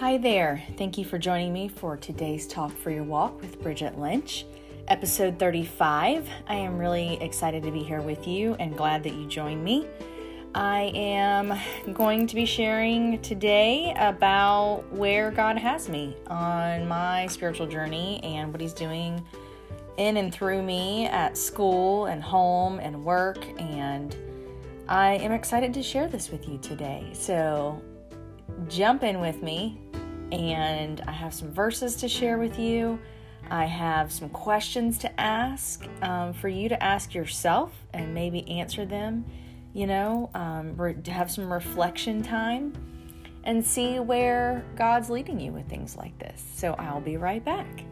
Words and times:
Hi 0.00 0.16
there. 0.16 0.62
Thank 0.76 0.96
you 0.96 1.04
for 1.04 1.18
joining 1.18 1.52
me 1.52 1.66
for 1.66 1.96
today's 1.96 2.46
Talk 2.46 2.70
for 2.70 2.92
Your 2.92 3.02
Walk 3.02 3.40
with 3.40 3.60
Bridget 3.60 3.98
Lynch, 3.98 4.46
episode 4.86 5.40
35. 5.40 6.28
I 6.46 6.54
am 6.54 6.78
really 6.78 7.20
excited 7.20 7.64
to 7.64 7.72
be 7.72 7.82
here 7.82 8.00
with 8.00 8.24
you 8.24 8.54
and 8.60 8.76
glad 8.76 9.02
that 9.02 9.14
you 9.14 9.26
joined 9.26 9.64
me. 9.64 9.88
I 10.54 10.92
am 10.94 11.52
going 11.94 12.28
to 12.28 12.36
be 12.36 12.44
sharing 12.44 13.20
today 13.22 13.92
about 13.98 14.84
where 14.92 15.32
God 15.32 15.58
has 15.58 15.88
me 15.88 16.16
on 16.28 16.86
my 16.86 17.26
spiritual 17.26 17.66
journey 17.66 18.20
and 18.22 18.52
what 18.52 18.60
He's 18.60 18.72
doing 18.72 19.26
in 19.96 20.16
and 20.16 20.32
through 20.32 20.62
me 20.62 21.06
at 21.06 21.36
school 21.36 22.06
and 22.06 22.22
home 22.22 22.78
and 22.78 23.04
work. 23.04 23.44
And 23.60 24.14
I 24.88 25.14
am 25.14 25.32
excited 25.32 25.74
to 25.74 25.82
share 25.82 26.06
this 26.06 26.30
with 26.30 26.48
you 26.48 26.58
today. 26.58 27.10
So 27.14 27.82
jump 28.68 29.02
in 29.02 29.20
with 29.20 29.42
me 29.42 29.80
and 30.32 31.00
I 31.06 31.12
have 31.12 31.34
some 31.34 31.52
verses 31.52 31.96
to 31.96 32.08
share 32.08 32.38
with 32.38 32.58
you. 32.58 32.98
I 33.50 33.64
have 33.64 34.12
some 34.12 34.28
questions 34.28 34.98
to 34.98 35.20
ask 35.20 35.86
um, 36.02 36.32
for 36.32 36.48
you 36.48 36.68
to 36.68 36.82
ask 36.82 37.14
yourself 37.14 37.72
and 37.94 38.12
maybe 38.12 38.48
answer 38.48 38.84
them. 38.84 39.24
You 39.72 39.86
know, 39.86 40.30
um, 40.34 40.76
re- 40.76 40.96
have 41.06 41.30
some 41.30 41.52
reflection 41.52 42.22
time 42.22 42.72
and 43.44 43.64
see 43.64 43.98
where 43.98 44.64
God's 44.76 45.08
leading 45.08 45.40
you 45.40 45.52
with 45.52 45.68
things 45.68 45.96
like 45.96 46.18
this. 46.18 46.42
So 46.54 46.74
I'll 46.74 47.00
be 47.00 47.16
right 47.16 47.44
back. 47.44 47.84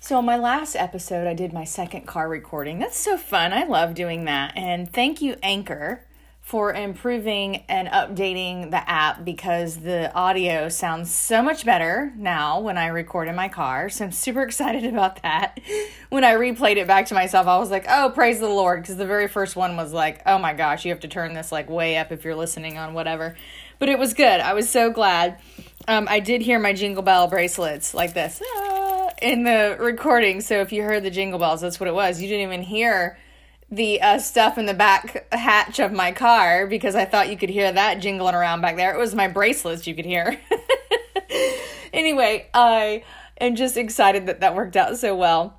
So, 0.00 0.18
on 0.18 0.24
my 0.24 0.36
last 0.36 0.74
episode, 0.74 1.28
I 1.28 1.34
did 1.34 1.52
my 1.52 1.62
second 1.62 2.08
car 2.08 2.28
recording. 2.28 2.80
That's 2.80 2.98
so 2.98 3.16
fun. 3.16 3.52
I 3.52 3.62
love 3.62 3.94
doing 3.94 4.24
that. 4.24 4.52
And 4.56 4.92
thank 4.92 5.22
you, 5.22 5.36
Anchor, 5.44 6.04
for 6.42 6.74
improving 6.74 7.62
and 7.68 7.86
updating 7.88 8.70
the 8.72 8.90
app 8.90 9.24
because 9.24 9.76
the 9.76 10.12
audio 10.12 10.68
sounds 10.68 11.14
so 11.14 11.40
much 11.40 11.64
better 11.64 12.12
now 12.16 12.60
when 12.60 12.76
I 12.76 12.88
record 12.88 13.28
in 13.28 13.36
my 13.36 13.48
car. 13.48 13.88
So 13.88 14.04
I'm 14.04 14.12
super 14.12 14.42
excited 14.46 14.84
about 14.84 15.22
that. 15.22 15.60
When 16.10 16.24
I 16.24 16.34
replayed 16.34 16.76
it 16.76 16.88
back 16.88 17.06
to 17.06 17.14
myself, 17.14 17.46
I 17.46 17.58
was 17.58 17.70
like, 17.70 17.86
oh, 17.88 18.10
praise 18.12 18.40
the 18.40 18.48
Lord. 18.48 18.82
Because 18.82 18.96
the 18.96 19.06
very 19.06 19.28
first 19.28 19.54
one 19.54 19.76
was 19.76 19.92
like, 19.92 20.20
oh 20.26 20.36
my 20.36 20.52
gosh, 20.52 20.84
you 20.84 20.90
have 20.90 21.00
to 21.00 21.08
turn 21.08 21.32
this 21.32 21.52
like 21.52 21.70
way 21.70 21.96
up 21.96 22.10
if 22.10 22.24
you're 22.24 22.34
listening 22.34 22.76
on 22.76 22.92
whatever. 22.92 23.36
But 23.78 23.88
it 23.88 23.98
was 23.98 24.12
good. 24.12 24.40
I 24.40 24.52
was 24.52 24.68
so 24.68 24.90
glad. 24.90 25.38
Um, 25.86 26.06
I 26.10 26.20
did 26.20 26.42
hear 26.42 26.58
my 26.58 26.72
jingle 26.72 27.02
bell 27.02 27.28
bracelets 27.28 27.94
like 27.94 28.14
this 28.14 28.42
ah, 28.44 29.10
in 29.22 29.44
the 29.44 29.76
recording. 29.78 30.40
So 30.40 30.60
if 30.60 30.72
you 30.72 30.82
heard 30.82 31.04
the 31.04 31.10
jingle 31.10 31.38
bells, 31.38 31.60
that's 31.60 31.78
what 31.78 31.88
it 31.88 31.94
was. 31.94 32.20
You 32.20 32.28
didn't 32.28 32.42
even 32.42 32.62
hear 32.62 33.16
the 33.72 34.02
uh, 34.02 34.18
stuff 34.18 34.58
in 34.58 34.66
the 34.66 34.74
back 34.74 35.26
hatch 35.32 35.78
of 35.80 35.92
my 35.92 36.12
car 36.12 36.66
because 36.66 36.94
I 36.94 37.06
thought 37.06 37.30
you 37.30 37.38
could 37.38 37.48
hear 37.48 37.72
that 37.72 38.00
jingling 38.00 38.34
around 38.34 38.60
back 38.60 38.76
there. 38.76 38.94
It 38.94 38.98
was 38.98 39.14
my 39.14 39.28
bracelets 39.28 39.86
you 39.86 39.94
could 39.94 40.04
hear. 40.04 40.38
anyway, 41.92 42.50
I 42.52 43.02
am 43.40 43.56
just 43.56 43.78
excited 43.78 44.26
that 44.26 44.40
that 44.40 44.54
worked 44.54 44.76
out 44.76 44.98
so 44.98 45.16
well. 45.16 45.58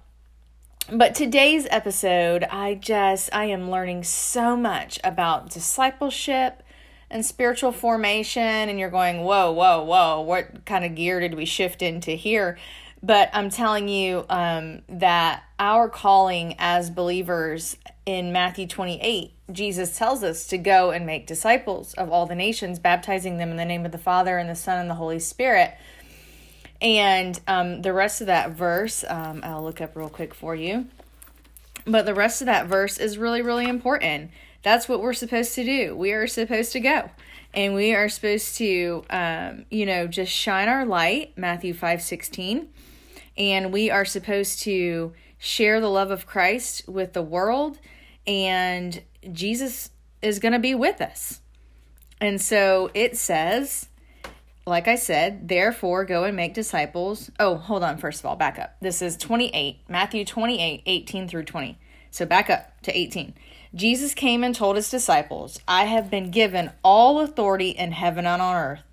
But 0.91 1.16
today's 1.16 1.66
episode, 1.72 2.44
I 2.44 2.75
just 2.75 3.34
I 3.34 3.45
am 3.45 3.72
learning 3.72 4.03
so 4.03 4.56
much 4.56 5.00
about 5.03 5.50
discipleship 5.50 6.61
and 7.09 7.25
spiritual 7.25 7.72
formation 7.72 8.44
and 8.44 8.80
you're 8.80 8.91
going, 8.91 9.23
"Whoa, 9.23 9.52
whoa, 9.52 9.84
whoa, 9.84 10.22
what 10.22 10.66
kind 10.66 10.86
of 10.86 10.94
gear 10.94 11.19
did 11.19 11.34
we 11.34 11.45
shift 11.45 11.81
into 11.81 12.11
here?" 12.11 12.59
But 13.03 13.29
I'm 13.33 13.49
telling 13.49 13.89
you 13.89 14.25
um, 14.29 14.81
that 14.87 15.43
our 15.59 15.89
calling 15.89 16.55
as 16.57 16.89
believers 16.89 17.75
in 18.05 18.31
Matthew 18.31 18.65
28, 18.65 19.33
Jesus 19.51 19.97
tells 19.97 20.23
us 20.23 20.47
to 20.47 20.57
go 20.57 20.91
and 20.91 21.05
make 21.05 21.27
disciples 21.27 21.93
of 21.95 22.09
all 22.09 22.25
the 22.25 22.33
nations, 22.33 22.79
baptizing 22.79 23.37
them 23.37 23.51
in 23.51 23.57
the 23.57 23.65
name 23.65 23.85
of 23.85 23.91
the 23.91 23.97
Father 23.97 24.38
and 24.38 24.50
the 24.50 24.55
Son 24.55 24.79
and 24.79 24.89
the 24.89 24.95
Holy 24.95 25.19
Spirit. 25.19 25.73
And 26.81 27.38
um, 27.45 27.81
the 27.81 27.91
rest 27.91 28.22
of 28.22 28.28
that 28.28 28.51
verse, 28.51 29.03
um, 29.09 29.41
I'll 29.44 29.63
look 29.63 29.81
up 29.81 29.97
real 29.97 30.09
quick 30.09 30.33
for 30.33 30.55
you. 30.55 30.88
But 31.85 32.05
the 32.05 32.16
rest 32.16 32.41
of 32.41 32.45
that 32.45 32.67
verse 32.67 32.97
is 32.97 33.17
really, 33.17 33.41
really 33.41 33.67
important. 33.67 34.31
That's 34.63 34.88
what 34.88 35.01
we're 35.01 35.11
supposed 35.11 35.55
to 35.55 35.66
do. 35.66 35.94
We 35.94 36.13
are 36.13 36.25
supposed 36.25 36.72
to 36.72 36.79
go 36.79 37.11
and 37.53 37.73
we 37.73 37.94
are 37.94 38.07
supposed 38.07 38.55
to, 38.59 39.03
um, 39.09 39.66
you 39.69 39.85
know, 39.85 40.07
just 40.07 40.31
shine 40.31 40.69
our 40.69 40.85
light, 40.85 41.38
Matthew 41.38 41.73
5 41.73 42.01
16 42.01 42.69
and 43.38 43.73
we 43.73 43.89
are 43.89 44.05
supposed 44.05 44.61
to 44.63 45.13
share 45.38 45.81
the 45.81 45.89
love 45.89 46.11
of 46.11 46.25
Christ 46.25 46.88
with 46.88 47.13
the 47.13 47.21
world, 47.21 47.79
and 48.25 49.01
Jesus 49.31 49.89
is 50.21 50.39
going 50.39 50.53
to 50.53 50.59
be 50.59 50.75
with 50.75 51.01
us. 51.01 51.41
And 52.22 52.39
so 52.39 52.89
it 52.93 53.17
says, 53.17 53.89
like 54.66 54.88
I 54.88 54.95
said, 54.95 55.49
therefore 55.49 56.05
go 56.05 56.23
and 56.23 56.35
make 56.35 56.53
disciples. 56.53 57.29
Oh, 57.39 57.55
hold 57.55 57.83
on, 57.83 57.97
first 57.97 58.22
of 58.22 58.25
all, 58.25 58.38
back 58.38 58.57
up. 58.57 58.77
This 58.81 59.01
is 59.01 59.17
28, 59.17 59.79
Matthew 59.89 60.23
28, 60.23 60.83
18 60.85 61.27
through 61.27 61.43
20. 61.43 61.77
So 62.11 62.25
back 62.25 62.49
up 62.49 62.81
to 62.83 62.97
18. 62.97 63.33
Jesus 63.75 64.13
came 64.13 64.43
and 64.43 64.53
told 64.53 64.75
his 64.75 64.89
disciples, 64.89 65.59
I 65.67 65.85
have 65.85 66.09
been 66.09 66.31
given 66.31 66.72
all 66.83 67.19
authority 67.19 67.72
in 67.72 67.91
heaven 67.91 68.25
and 68.25 68.41
on 68.41 68.55
earth. 68.55 68.83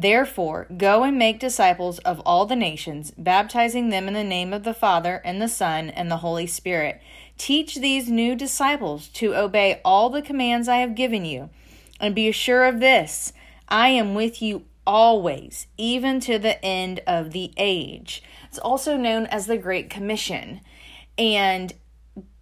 Therefore, 0.00 0.68
go 0.76 1.02
and 1.02 1.18
make 1.18 1.40
disciples 1.40 1.98
of 2.00 2.20
all 2.20 2.46
the 2.46 2.54
nations, 2.54 3.10
baptizing 3.18 3.88
them 3.88 4.06
in 4.06 4.14
the 4.14 4.22
name 4.22 4.52
of 4.52 4.62
the 4.62 4.72
Father, 4.72 5.20
and 5.24 5.42
the 5.42 5.48
Son, 5.48 5.90
and 5.90 6.08
the 6.08 6.18
Holy 6.18 6.46
Spirit. 6.46 7.02
Teach 7.36 7.74
these 7.74 8.08
new 8.08 8.36
disciples 8.36 9.08
to 9.08 9.34
obey 9.34 9.80
all 9.84 10.08
the 10.08 10.22
commands 10.22 10.68
I 10.68 10.76
have 10.76 10.94
given 10.94 11.24
you. 11.24 11.50
And 11.98 12.14
be 12.14 12.30
sure 12.30 12.64
of 12.64 12.78
this 12.78 13.32
I 13.68 13.88
am 13.88 14.14
with 14.14 14.40
you 14.40 14.66
always, 14.86 15.66
even 15.76 16.20
to 16.20 16.38
the 16.38 16.64
end 16.64 17.00
of 17.04 17.32
the 17.32 17.52
age. 17.56 18.22
It's 18.46 18.58
also 18.58 18.96
known 18.96 19.26
as 19.26 19.46
the 19.46 19.58
Great 19.58 19.90
Commission. 19.90 20.60
And 21.18 21.72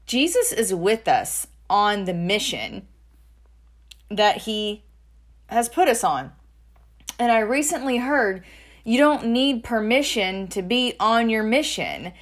Jesus 0.05 0.53
is 0.53 0.75
with 0.75 1.09
us 1.09 1.47
on 1.71 2.05
the 2.05 2.13
mission 2.13 2.87
that 4.11 4.43
he 4.43 4.85
has 5.47 5.71
put 5.71 5.89
us 5.89 6.05
on. 6.05 6.33
And 7.19 7.33
I 7.33 7.39
recently 7.39 7.99
heard 7.99 8.45
you 8.85 8.99
don't 8.99 9.27
need 9.27 9.65
permission 9.65 10.49
to 10.49 10.63
be 10.63 10.95
on 11.01 11.29
your 11.29 11.43
mission. 11.43 12.13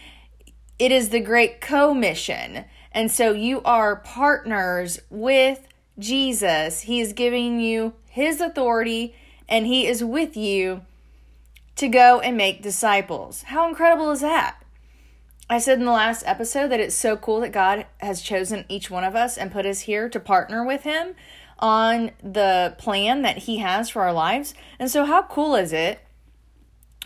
It 0.78 0.92
is 0.92 1.10
the 1.10 1.20
great 1.20 1.60
commission. 1.60 2.64
And 2.92 3.10
so 3.10 3.32
you 3.32 3.60
are 3.62 3.96
partners 3.96 5.00
with 5.10 5.66
Jesus. 5.98 6.82
He 6.82 7.00
is 7.00 7.12
giving 7.12 7.60
you 7.60 7.94
his 8.08 8.40
authority 8.40 9.14
and 9.48 9.66
he 9.66 9.86
is 9.86 10.02
with 10.02 10.36
you 10.36 10.82
to 11.76 11.88
go 11.88 12.20
and 12.20 12.36
make 12.36 12.62
disciples. 12.62 13.42
How 13.42 13.68
incredible 13.68 14.10
is 14.12 14.20
that? 14.20 14.56
I 15.50 15.58
said 15.58 15.78
in 15.78 15.84
the 15.84 15.92
last 15.92 16.22
episode 16.24 16.68
that 16.68 16.80
it's 16.80 16.94
so 16.94 17.16
cool 17.16 17.40
that 17.40 17.52
God 17.52 17.86
has 17.98 18.22
chosen 18.22 18.64
each 18.68 18.90
one 18.90 19.04
of 19.04 19.14
us 19.14 19.36
and 19.36 19.52
put 19.52 19.66
us 19.66 19.80
here 19.80 20.08
to 20.08 20.18
partner 20.18 20.64
with 20.64 20.84
him 20.84 21.14
on 21.64 22.10
the 22.22 22.74
plan 22.76 23.22
that 23.22 23.38
he 23.38 23.56
has 23.56 23.88
for 23.88 24.02
our 24.02 24.12
lives. 24.12 24.52
And 24.78 24.90
so, 24.90 25.06
how 25.06 25.22
cool 25.22 25.54
is 25.54 25.72
it 25.72 25.98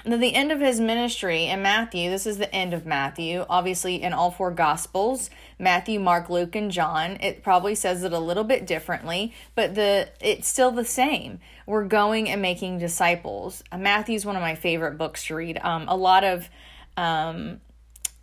that 0.04 0.18
the 0.18 0.34
end 0.34 0.50
of 0.50 0.58
his 0.58 0.80
ministry 0.80 1.44
in 1.44 1.62
Matthew, 1.62 2.10
this 2.10 2.26
is 2.26 2.38
the 2.38 2.52
end 2.52 2.74
of 2.74 2.84
Matthew, 2.84 3.46
obviously 3.48 4.02
in 4.02 4.12
all 4.12 4.32
four 4.32 4.50
gospels, 4.50 5.30
Matthew, 5.60 6.00
Mark, 6.00 6.28
Luke, 6.28 6.56
and 6.56 6.72
John, 6.72 7.18
it 7.20 7.44
probably 7.44 7.76
says 7.76 8.02
it 8.02 8.12
a 8.12 8.18
little 8.18 8.42
bit 8.42 8.66
differently, 8.66 9.32
but 9.54 9.76
the 9.76 10.08
it's 10.20 10.48
still 10.48 10.72
the 10.72 10.84
same. 10.84 11.38
We're 11.64 11.84
going 11.84 12.28
and 12.28 12.42
making 12.42 12.78
disciples. 12.78 13.62
Matthew's 13.76 14.26
one 14.26 14.34
of 14.34 14.42
my 14.42 14.56
favorite 14.56 14.98
books 14.98 15.26
to 15.26 15.36
read. 15.36 15.60
Um, 15.62 15.84
a 15.86 15.96
lot 15.96 16.24
of 16.24 16.50
um, 16.96 17.60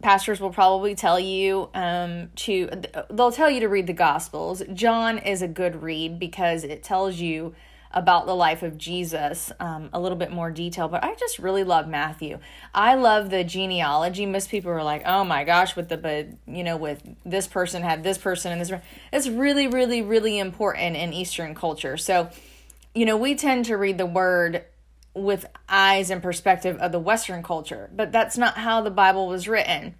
pastors 0.01 0.39
will 0.39 0.51
probably 0.51 0.95
tell 0.95 1.19
you 1.19 1.69
um, 1.73 2.29
to 2.35 2.69
they'll 3.09 3.31
tell 3.31 3.49
you 3.49 3.59
to 3.61 3.69
read 3.69 3.87
the 3.87 3.93
gospels. 3.93 4.61
John 4.73 5.17
is 5.17 5.41
a 5.41 5.47
good 5.47 5.81
read 5.81 6.19
because 6.19 6.63
it 6.63 6.83
tells 6.83 7.19
you 7.19 7.55
about 7.91 8.25
the 8.25 8.35
life 8.35 8.61
of 8.61 8.77
jesus 8.77 9.53
um, 9.59 9.89
a 9.93 9.99
little 9.99 10.17
bit 10.17 10.29
more 10.29 10.51
detail 10.51 10.89
but 10.89 11.01
i 11.01 11.15
just 11.15 11.39
really 11.39 11.63
love 11.63 11.87
matthew. 11.87 12.37
I 12.73 12.95
love 12.95 13.29
the 13.29 13.45
genealogy. 13.45 14.25
Most 14.25 14.49
people 14.49 14.69
are 14.71 14.83
like 14.83 15.03
oh 15.05 15.23
my 15.23 15.45
gosh 15.45 15.77
with 15.77 15.87
the 15.87 15.97
but 15.97 16.27
you 16.45 16.63
know 16.63 16.75
with 16.75 17.01
this 17.25 17.47
person 17.47 17.83
had 17.83 18.03
this 18.03 18.17
person 18.17 18.51
and 18.51 18.59
this 18.59 18.71
it's 19.13 19.29
really 19.29 19.67
really 19.67 20.01
really 20.01 20.37
important 20.37 20.97
in 20.97 21.13
eastern 21.13 21.55
culture. 21.55 21.95
So 21.95 22.29
you 22.93 23.05
know 23.05 23.15
we 23.15 23.33
tend 23.33 23.65
to 23.65 23.77
read 23.77 23.97
the 23.97 24.05
word 24.05 24.65
with 25.15 25.45
eyes 25.69 26.09
and 26.09 26.21
perspective 26.21 26.77
of 26.77 26.91
the 26.91 26.99
Western 26.99 27.41
culture, 27.41 27.89
but 27.93 28.11
that's 28.11 28.37
not 28.37 28.57
how 28.57 28.81
the 28.81 28.91
Bible 28.91 29.27
was 29.27 29.47
written. 29.47 29.95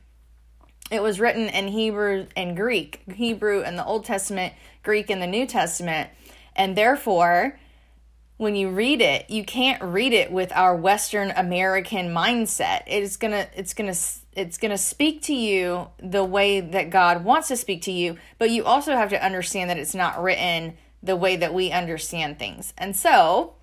It 0.92 1.02
was 1.02 1.20
written 1.20 1.48
in 1.50 1.70
Hebrew 1.70 2.28
and 2.36 2.56
Greek, 2.56 3.02
Hebrew 3.12 3.64
in 3.64 3.76
the 3.76 3.86
Old 3.86 4.06
Testament, 4.06 4.54
Greek 4.84 5.10
in 5.10 5.20
the 5.20 5.28
New 5.28 5.48
Testament, 5.48 6.10
and 6.56 6.76
therefore, 6.76 7.58
when 8.38 8.56
you 8.56 8.70
read 8.70 9.02
it, 9.02 9.30
you 9.30 9.46
can't 9.46 9.82
read 9.82 10.12
it 10.12 10.32
with 10.32 10.52
our 10.52 10.76
Western 10.76 11.32
American 11.32 12.10
mindset. 12.10 12.84
It's 12.86 13.16
gonna, 13.16 13.48
it's 13.56 13.74
gonna, 13.74 13.96
it's 14.34 14.58
gonna 14.58 14.78
speak 14.78 15.22
to 15.24 15.34
you 15.34 15.88
the 16.04 16.24
way 16.24 16.60
that 16.60 16.90
God 16.90 17.24
wants 17.24 17.48
to 17.48 17.56
speak 17.56 17.82
to 17.84 17.92
you, 17.92 18.18
but 18.38 18.50
you 18.50 18.66
also 18.66 18.92
have 18.92 19.10
to 19.10 19.26
understand 19.26 19.70
that 19.70 19.78
it's 19.78 19.96
not 19.96 20.22
written 20.22 20.76
the 21.02 21.16
way 21.16 21.38
that 21.38 21.54
we 21.54 21.72
understand 21.72 22.38
things. 22.38 22.74
And 22.78 22.96
so 22.96 23.54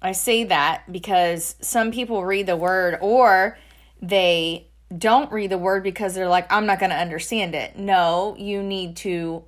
I 0.00 0.12
say 0.12 0.44
that 0.44 0.90
because 0.90 1.56
some 1.60 1.90
people 1.90 2.24
read 2.24 2.46
the 2.46 2.56
word 2.56 2.98
or 3.00 3.58
they 4.00 4.68
don't 4.96 5.30
read 5.32 5.50
the 5.50 5.58
word 5.58 5.82
because 5.82 6.14
they're 6.14 6.28
like, 6.28 6.50
I'm 6.52 6.66
not 6.66 6.78
going 6.78 6.90
to 6.90 6.96
understand 6.96 7.54
it. 7.54 7.76
No, 7.76 8.36
you 8.38 8.62
need 8.62 8.96
to 8.98 9.44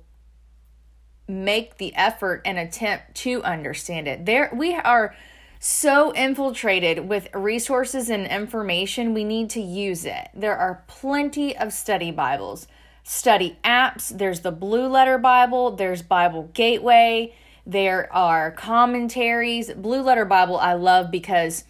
make 1.27 1.77
the 1.77 1.95
effort 1.95 2.41
and 2.45 2.59
attempt 2.59 3.15
to 3.15 3.41
understand 3.43 4.07
it. 4.07 4.25
There 4.25 4.51
we 4.53 4.75
are 4.75 5.15
so 5.59 6.11
infiltrated 6.13 7.07
with 7.07 7.33
resources 7.33 8.09
and 8.09 8.25
information, 8.25 9.13
we 9.13 9.23
need 9.23 9.49
to 9.51 9.61
use 9.61 10.05
it. 10.05 10.29
There 10.33 10.57
are 10.57 10.83
plenty 10.87 11.55
of 11.55 11.71
study 11.71 12.09
Bibles, 12.09 12.67
study 13.03 13.57
apps. 13.63 14.17
There's 14.17 14.39
the 14.39 14.51
Blue 14.51 14.87
Letter 14.87 15.19
Bible, 15.19 15.75
there's 15.75 16.01
Bible 16.01 16.49
Gateway, 16.55 17.35
there 17.65 18.11
are 18.13 18.51
commentaries. 18.51 19.71
Blue 19.73 20.01
Letter 20.01 20.25
Bible, 20.25 20.57
I 20.57 20.73
love 20.73 21.11
because 21.11 21.63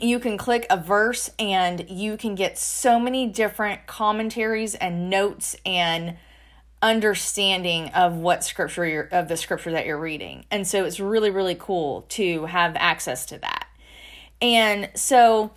you 0.00 0.18
can 0.18 0.36
click 0.36 0.66
a 0.70 0.76
verse 0.76 1.30
and 1.38 1.88
you 1.88 2.16
can 2.16 2.34
get 2.34 2.58
so 2.58 3.00
many 3.00 3.26
different 3.26 3.86
commentaries 3.86 4.74
and 4.74 5.10
notes 5.10 5.56
and 5.66 6.16
understanding 6.80 7.88
of 7.88 8.14
what 8.14 8.44
scripture 8.44 8.86
you're 8.86 9.08
of 9.10 9.26
the 9.28 9.36
scripture 9.36 9.72
that 9.72 9.84
you're 9.86 9.98
reading. 9.98 10.44
And 10.50 10.66
so 10.66 10.84
it's 10.84 11.00
really 11.00 11.30
really 11.30 11.56
cool 11.58 12.02
to 12.10 12.46
have 12.46 12.76
access 12.76 13.26
to 13.26 13.38
that. 13.38 13.66
And 14.40 14.88
so 14.94 15.50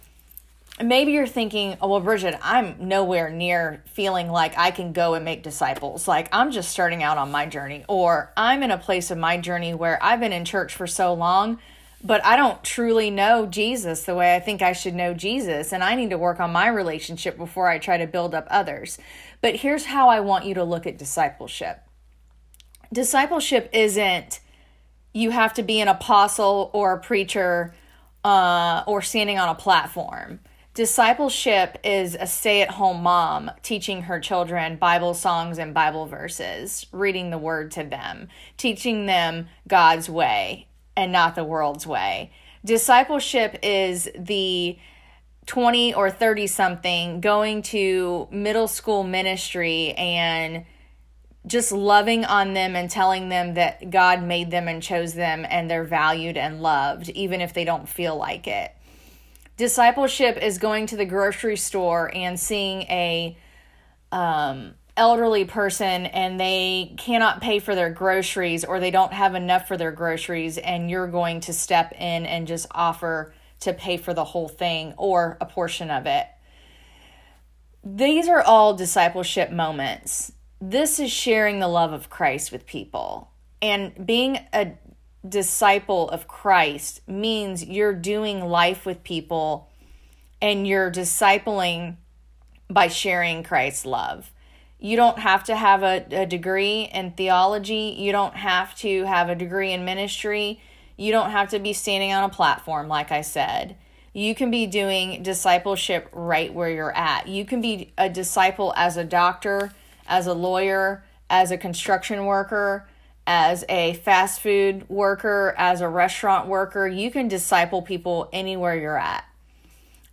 maybe 0.79 1.12
you're 1.12 1.27
thinking, 1.27 1.77
"Oh, 1.81 1.88
well 1.89 2.00
Bridget, 2.00 2.38
I'm 2.41 2.75
nowhere 2.79 3.29
near 3.29 3.83
feeling 3.88 4.29
like 4.29 4.57
I 4.57 4.71
can 4.71 4.94
go 4.94 5.15
and 5.15 5.25
make 5.25 5.44
disciples. 5.44 6.07
Like 6.07 6.29
I'm 6.31 6.51
just 6.51 6.69
starting 6.69 7.03
out 7.03 7.18
on 7.18 7.31
my 7.31 7.45
journey 7.45 7.83
or 7.88 8.31
I'm 8.38 8.63
in 8.63 8.71
a 8.71 8.77
place 8.77 9.12
of 9.12 9.18
my 9.18 9.38
journey 9.38 9.73
where 9.73 10.01
I've 10.01 10.19
been 10.19 10.33
in 10.33 10.45
church 10.45 10.73
for 10.75 10.88
so 10.88 11.13
long 11.13 11.59
but 12.03 12.23
I 12.25 12.35
don't 12.35 12.63
truly 12.63 13.12
know 13.12 13.45
Jesus 13.45 14.03
the 14.03 14.15
way 14.15 14.35
I 14.35 14.39
think 14.39 14.62
I 14.62 14.73
should 14.73 14.95
know 14.95 15.13
Jesus, 15.13 15.71
and 15.71 15.83
I 15.83 15.95
need 15.95 16.09
to 16.09 16.18
work 16.18 16.39
on 16.39 16.51
my 16.51 16.68
relationship 16.68 17.38
before 17.38 17.68
I 17.68 17.77
try 17.77 17.97
to 17.97 18.07
build 18.07 18.33
up 18.33 18.47
others. 18.50 18.97
But 19.41 19.57
here's 19.57 19.85
how 19.85 20.09
I 20.09 20.19
want 20.19 20.45
you 20.45 20.56
to 20.56 20.63
look 20.63 20.85
at 20.88 20.97
discipleship 20.97 21.79
discipleship 22.94 23.69
isn't 23.71 24.41
you 25.13 25.29
have 25.29 25.53
to 25.53 25.63
be 25.63 25.79
an 25.79 25.88
apostle 25.88 26.69
or 26.73 26.94
a 26.94 27.00
preacher 27.00 27.73
uh, 28.25 28.83
or 28.85 29.01
standing 29.01 29.39
on 29.39 29.47
a 29.47 29.56
platform. 29.56 30.41
Discipleship 30.73 31.77
is 31.83 32.15
a 32.18 32.25
stay 32.25 32.62
at 32.62 32.71
home 32.71 33.03
mom 33.03 33.51
teaching 33.62 34.03
her 34.03 34.21
children 34.21 34.77
Bible 34.77 35.13
songs 35.13 35.57
and 35.57 35.73
Bible 35.73 36.06
verses, 36.06 36.85
reading 36.94 37.29
the 37.29 37.38
word 37.38 37.71
to 37.71 37.83
them, 37.83 38.29
teaching 38.56 39.06
them 39.06 39.50
God's 39.68 40.09
way 40.09 40.68
and 40.95 41.12
not 41.12 41.35
the 41.35 41.44
world's 41.44 41.85
way. 41.85 42.31
Discipleship 42.63 43.59
is 43.62 44.09
the 44.18 44.79
20 45.45 45.94
or 45.94 46.09
30 46.09 46.47
something 46.47 47.19
going 47.19 47.63
to 47.63 48.29
middle 48.31 48.69
school 48.69 49.03
ministry 49.03 49.91
and 49.97 50.63
just 51.45 51.73
loving 51.73 52.23
on 52.23 52.53
them 52.53 52.77
and 52.77 52.89
telling 52.89 53.27
them 53.27 53.56
that 53.56 53.89
God 53.89 54.23
made 54.23 54.51
them 54.51 54.69
and 54.69 54.81
chose 54.81 55.15
them 55.15 55.45
and 55.50 55.69
they're 55.69 55.83
valued 55.83 56.38
and 56.38 56.62
loved, 56.62 57.09
even 57.09 57.41
if 57.41 57.53
they 57.53 57.65
don't 57.65 57.89
feel 57.89 58.15
like 58.15 58.47
it. 58.47 58.73
Discipleship 59.62 60.38
is 60.42 60.58
going 60.58 60.88
to 60.88 60.98
the 60.98 61.06
grocery 61.06 61.56
store 61.56 62.10
and 62.16 62.40
seeing 62.40 62.81
a 62.81 63.38
um, 64.12 64.74
elderly 64.98 65.46
person 65.46 66.08
and 66.08 66.40
they 66.40 66.96
cannot 66.98 67.42
pay 67.42 67.60
for 67.60 67.75
their 67.75 67.92
groceries 67.92 68.66
or 68.66 68.80
they 68.80 68.90
don't 68.90 69.13
have 69.13 69.36
enough 69.36 69.68
for 69.68 69.78
their 69.78 69.92
groceries 69.92 70.58
and 70.58 70.90
you're 70.90 71.06
going 71.06 71.42
to 71.42 71.54
step 71.54 71.92
in 71.92 72.25
and 72.25 72.48
just 72.48 72.66
offer 72.72 73.36
to 73.60 73.72
pay 73.72 73.98
for 73.98 74.16
the 74.16 74.24
whole 74.24 74.48
thing 74.48 74.96
or 74.98 75.38
a 75.40 75.46
portion 75.46 75.92
of 75.92 76.07
it. 76.07 76.25
These 77.84 78.28
are 78.28 78.42
all 78.42 78.74
discipleship 78.74 79.52
moments. 79.52 80.31
This 80.60 81.00
is 81.00 81.12
sharing 81.12 81.60
the 81.60 81.68
love 81.68 81.94
of 81.94 82.10
Christ 82.10 82.52
with 82.52 82.66
people. 82.66 83.30
And 83.62 84.07
being 84.07 84.40
a 84.54 84.72
disciple 85.27 86.09
of 86.09 86.27
Christ 86.27 87.07
means 87.07 87.63
you're 87.63 87.94
doing 87.94 88.45
life 88.45 88.85
with 88.85 89.03
people 89.03 89.69
and 90.41 90.68
you're 90.68 90.91
discipling 90.91 91.97
by 92.69 92.88
sharing 92.88 93.44
Christ's 93.44 93.85
love. 93.85 94.31
You 94.79 94.95
don't 94.95 95.19
have 95.19 95.44
to 95.44 95.56
have 95.56 95.83
a, 95.83 96.06
a 96.12 96.25
degree 96.25 96.89
in 96.91 97.12
theology. 97.12 97.95
You 97.97 98.12
don't 98.12 98.35
have 98.35 98.75
to 98.77 99.06
have 99.06 99.29
a 99.29 99.35
degree 99.35 99.71
in 99.71 99.85
ministry. 99.85 100.59
You 100.97 101.12
don't 101.12 101.29
have 101.29 101.50
to 101.50 101.59
be 101.59 101.73
standing 101.73 102.12
on 102.12 102.23
a 102.23 102.29
platform, 102.29 102.88
like 102.88 103.12
I 103.12 103.21
said. 103.21 103.75
You 104.13 104.33
can 104.33 104.50
be 104.50 104.65
doing 104.65 105.21
discipleship 105.21 106.09
right 106.12 106.51
where 106.53 106.69
you're 106.69 106.95
at. 106.95 107.27
You 107.27 107.45
can 107.45 107.62
be 107.62 107.94
a 107.97 108.09
disciple 108.09 108.73
as 108.75 108.97
a 108.97 109.03
doctor, 109.03 109.71
as 110.07 110.25
a 110.25 110.33
lawyer, 110.33 111.03
as 111.29 111.51
a 111.51 111.57
construction 111.57 112.25
worker, 112.25 112.88
as 113.27 113.63
a 113.69 113.94
fast 113.95 114.41
food 114.41 114.89
worker, 114.89 115.53
as 115.57 115.81
a 115.81 115.88
restaurant 115.88 116.47
worker. 116.47 116.88
You 116.88 117.12
can 117.12 117.27
disciple 117.27 117.81
people 117.81 118.29
anywhere 118.33 118.75
you're 118.75 118.97
at. 118.97 119.25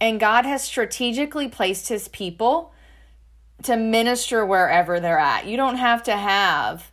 And 0.00 0.20
God 0.20 0.44
has 0.44 0.62
strategically 0.62 1.48
placed 1.48 1.88
his 1.88 2.08
people 2.08 2.72
to 3.64 3.76
minister 3.76 4.46
wherever 4.46 5.00
they're 5.00 5.18
at. 5.18 5.46
You 5.46 5.56
don't 5.56 5.76
have 5.76 6.02
to 6.04 6.16
have 6.16 6.92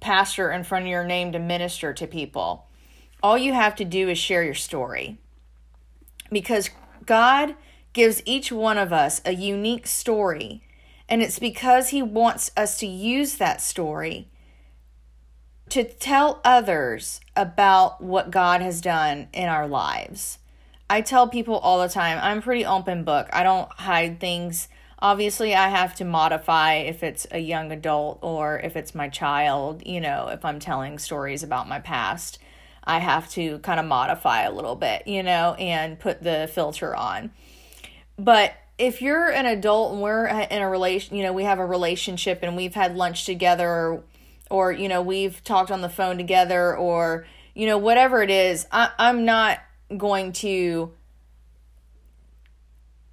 pastor 0.00 0.50
in 0.50 0.62
front 0.62 0.84
of 0.84 0.90
your 0.90 1.04
name 1.04 1.32
to 1.32 1.38
minister 1.38 1.94
to 1.94 2.06
people. 2.06 2.66
All 3.22 3.38
you 3.38 3.54
have 3.54 3.74
to 3.76 3.84
do 3.84 4.08
is 4.08 4.18
share 4.18 4.44
your 4.44 4.54
story. 4.54 5.18
Because 6.30 6.70
God 7.06 7.54
gives 7.92 8.22
each 8.26 8.52
one 8.52 8.76
of 8.76 8.92
us 8.92 9.22
a 9.24 9.32
unique 9.32 9.86
story, 9.86 10.62
and 11.08 11.22
it's 11.22 11.38
because 11.38 11.88
He 11.88 12.02
wants 12.02 12.50
us 12.56 12.78
to 12.78 12.86
use 12.86 13.36
that 13.36 13.62
story 13.62 14.28
to 15.70 15.84
tell 15.84 16.40
others 16.44 17.20
about 17.34 18.02
what 18.02 18.30
God 18.30 18.60
has 18.60 18.80
done 18.80 19.28
in 19.32 19.48
our 19.48 19.66
lives. 19.66 20.38
I 20.88 21.00
tell 21.00 21.28
people 21.28 21.56
all 21.56 21.80
the 21.80 21.88
time, 21.88 22.18
I'm 22.22 22.40
pretty 22.40 22.64
open 22.64 23.02
book. 23.04 23.28
I 23.32 23.42
don't 23.42 23.70
hide 23.72 24.20
things 24.20 24.68
Obviously, 24.98 25.54
I 25.54 25.68
have 25.68 25.94
to 25.96 26.04
modify 26.04 26.76
if 26.76 27.02
it's 27.02 27.26
a 27.30 27.38
young 27.38 27.70
adult 27.70 28.18
or 28.22 28.58
if 28.58 28.76
it's 28.76 28.94
my 28.94 29.08
child, 29.08 29.86
you 29.86 30.00
know, 30.00 30.28
if 30.28 30.44
I'm 30.44 30.58
telling 30.58 30.98
stories 30.98 31.42
about 31.42 31.68
my 31.68 31.80
past. 31.80 32.38
I 32.82 33.00
have 33.00 33.28
to 33.32 33.58
kind 33.58 33.78
of 33.78 33.84
modify 33.84 34.42
a 34.42 34.50
little 34.50 34.76
bit, 34.76 35.06
you 35.06 35.22
know, 35.22 35.54
and 35.54 35.98
put 35.98 36.22
the 36.22 36.48
filter 36.52 36.96
on. 36.96 37.30
But 38.18 38.54
if 38.78 39.02
you're 39.02 39.28
an 39.28 39.44
adult 39.44 39.92
and 39.92 40.02
we're 40.02 40.26
in 40.26 40.62
a 40.62 40.68
relation, 40.68 41.16
you 41.16 41.24
know, 41.24 41.32
we 41.32 41.44
have 41.44 41.58
a 41.58 41.66
relationship 41.66 42.38
and 42.42 42.56
we've 42.56 42.74
had 42.74 42.96
lunch 42.96 43.26
together 43.26 44.02
or, 44.50 44.72
you 44.72 44.88
know, 44.88 45.02
we've 45.02 45.42
talked 45.44 45.70
on 45.70 45.80
the 45.80 45.88
phone 45.88 46.16
together 46.16 46.76
or, 46.76 47.26
you 47.54 47.66
know, 47.66 47.78
whatever 47.78 48.22
it 48.22 48.30
is, 48.30 48.66
I, 48.70 48.90
I'm 48.98 49.24
not 49.24 49.60
going 49.96 50.32
to 50.32 50.92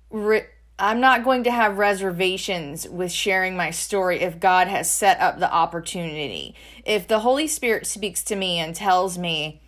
re- 0.10 0.48
I'm 0.80 1.00
not 1.00 1.24
going 1.24 1.44
to 1.44 1.52
have 1.52 1.78
reservations 1.78 2.90
with 2.90 3.12
sharing 3.12 3.56
my 3.56 3.70
story 3.70 4.22
if 4.22 4.40
God 4.40 4.68
has 4.68 4.90
set 4.90 5.20
up 5.20 5.40
the 5.40 5.52
opportunity. 5.52 6.56
If 6.84 7.08
the 7.08 7.20
Holy 7.20 7.48
Spirit 7.48 7.86
speaks 7.86 8.24
to 8.26 8.36
me 8.36 8.58
and 8.58 8.76
tells 8.76 9.18
me, 9.18 9.62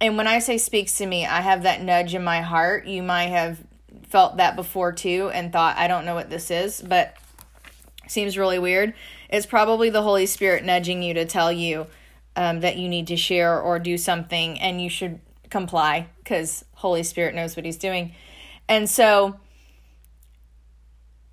and 0.00 0.16
when 0.16 0.26
I 0.26 0.38
say 0.38 0.58
speaks 0.58 0.96
to 0.98 1.06
me, 1.06 1.26
I 1.26 1.42
have 1.42 1.64
that 1.64 1.82
nudge 1.82 2.14
in 2.14 2.24
my 2.24 2.40
heart. 2.40 2.86
You 2.86 3.02
might 3.02 3.26
have 3.26 3.58
felt 4.08 4.38
that 4.38 4.56
before 4.56 4.92
too 4.92 5.30
and 5.34 5.52
thought, 5.52 5.76
I 5.76 5.86
don't 5.86 6.04
know 6.04 6.14
what 6.14 6.30
this 6.30 6.50
is, 6.50 6.80
but 6.80 7.14
seems 8.08 8.38
really 8.38 8.58
weird. 8.58 8.94
It's 9.28 9.46
probably 9.46 9.90
the 9.90 10.02
Holy 10.02 10.26
Spirit 10.26 10.64
nudging 10.64 11.02
you 11.02 11.14
to 11.14 11.24
tell 11.24 11.52
you 11.52 11.86
um, 12.36 12.60
that 12.60 12.76
you 12.76 12.88
need 12.88 13.08
to 13.08 13.16
share 13.16 13.60
or 13.60 13.78
do 13.78 13.98
something 13.98 14.60
and 14.60 14.80
you 14.80 14.88
should 14.88 15.20
comply 15.50 16.08
because 16.18 16.64
Holy 16.74 17.02
Spirit 17.02 17.34
knows 17.34 17.56
what 17.56 17.64
He's 17.64 17.78
doing. 17.78 18.14
And 18.68 18.88
so, 18.88 19.38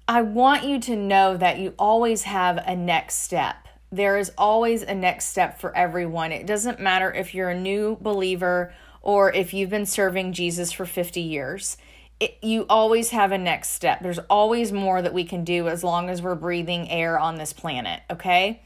I 0.08 0.22
want 0.22 0.66
you 0.66 0.80
to 0.82 0.96
know 0.96 1.36
that 1.36 1.58
you 1.58 1.74
always 1.80 2.24
have 2.24 2.58
a 2.58 2.76
next 2.76 3.24
step. 3.24 3.68
There 3.92 4.18
is 4.18 4.32
always 4.38 4.84
a 4.84 4.94
next 4.94 5.26
step 5.26 5.60
for 5.60 5.76
everyone. 5.76 6.32
It 6.32 6.46
doesn't 6.46 6.80
matter 6.80 7.12
if 7.12 7.34
you're 7.34 7.50
a 7.50 7.60
new 7.60 7.98
believer 8.00 8.74
or 9.02 9.32
if 9.32 9.54
you've 9.54 9.72
been 9.72 9.88
serving 9.88 10.34
Jesus 10.34 10.72
for 10.72 10.86
50 10.86 11.22
years. 11.22 11.78
It, 12.20 12.38
you 12.42 12.66
always 12.70 13.10
have 13.10 13.32
a 13.32 13.38
next 13.38 13.70
step. 13.70 14.02
There's 14.02 14.20
always 14.30 14.72
more 14.72 15.02
that 15.02 15.14
we 15.14 15.26
can 15.26 15.44
do 15.44 15.68
as 15.68 15.84
long 15.84 16.10
as 16.10 16.22
we're 16.22 16.36
breathing 16.36 16.90
air 16.90 17.20
on 17.20 17.36
this 17.36 17.52
planet, 17.52 18.02
okay? 18.10 18.62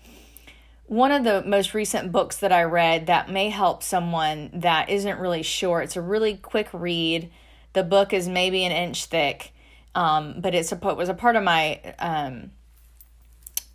One 0.85 1.11
of 1.11 1.23
the 1.23 1.43
most 1.43 1.73
recent 1.73 2.11
books 2.11 2.37
that 2.37 2.51
I 2.51 2.63
read 2.63 3.07
that 3.07 3.29
may 3.29 3.49
help 3.49 3.81
someone 3.81 4.51
that 4.53 4.89
isn't 4.89 5.19
really 5.19 5.43
sure, 5.43 5.81
it's 5.81 5.95
a 5.95 6.01
really 6.01 6.37
quick 6.37 6.69
read. 6.73 7.31
The 7.73 7.83
book 7.83 8.13
is 8.13 8.27
maybe 8.27 8.63
an 8.65 8.71
inch 8.71 9.05
thick 9.05 9.51
um, 9.95 10.35
but 10.39 10.53
it's 10.53 10.71
a, 10.71 10.75
it 10.75 10.97
was 10.97 11.09
a 11.09 11.13
part 11.13 11.35
of 11.35 11.43
my 11.43 11.79
um, 11.99 12.51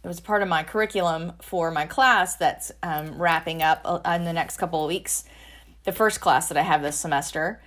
it 0.02 0.08
was 0.08 0.20
part 0.20 0.42
of 0.42 0.48
my 0.48 0.62
curriculum 0.62 1.32
for 1.40 1.70
my 1.70 1.86
class 1.86 2.36
that's 2.36 2.72
um, 2.82 3.20
wrapping 3.20 3.62
up 3.62 3.80
uh, 3.84 4.00
in 4.14 4.24
the 4.24 4.32
next 4.32 4.58
couple 4.58 4.82
of 4.82 4.88
weeks, 4.88 5.24
the 5.84 5.92
first 5.92 6.20
class 6.20 6.48
that 6.48 6.58
I 6.58 6.62
have 6.62 6.82
this 6.82 6.96
semester. 6.96 7.60